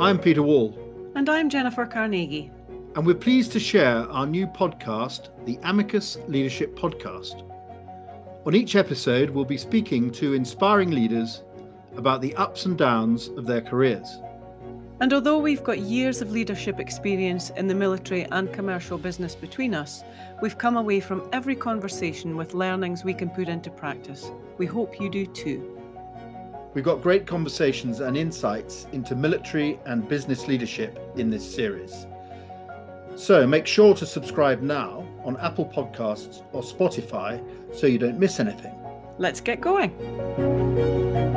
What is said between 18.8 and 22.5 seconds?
business between us, we've come away from every conversation